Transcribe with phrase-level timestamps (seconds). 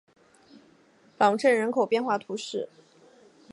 [1.19, 2.67] 朗镇人口变化图示